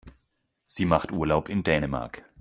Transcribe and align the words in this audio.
Sie 0.65 0.85
macht 0.85 1.11
Urlaub 1.11 1.47
in 1.47 1.61
Dänemark. 1.61 2.25